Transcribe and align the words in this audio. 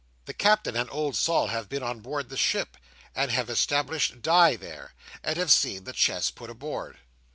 The 0.25 0.33
Captain 0.33 0.75
and 0.75 0.89
old 0.89 1.15
Sol 1.15 1.49
have 1.49 1.69
been 1.69 1.83
on 1.83 1.99
board 1.99 2.29
the 2.29 2.35
ship, 2.35 2.75
and 3.15 3.29
have 3.29 3.51
established 3.51 4.19
Di 4.23 4.55
there, 4.55 4.93
and 5.23 5.37
have 5.37 5.51
seen 5.51 5.83
the 5.83 5.93
chests 5.93 6.31
put 6.31 6.49
aboard. 6.49 6.97